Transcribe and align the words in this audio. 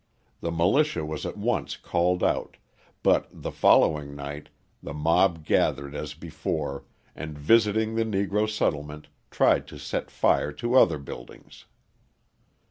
The 0.39 0.49
militia 0.51 1.05
was 1.05 1.27
at 1.27 1.37
once 1.37 1.77
called 1.77 2.23
out, 2.23 2.57
but 3.03 3.27
the 3.31 3.51
following 3.51 4.15
night 4.15 4.49
the 4.81 4.95
mob 4.95 5.45
gathered 5.45 5.93
as 5.93 6.15
before 6.15 6.85
and 7.15 7.37
visiting 7.37 7.93
the 7.93 8.03
Negro 8.03 8.49
settlement, 8.49 9.09
tried 9.29 9.67
to 9.67 9.77
set 9.77 10.09
fire 10.09 10.51
to 10.53 10.73
other 10.73 10.97
buildings. 10.97 11.65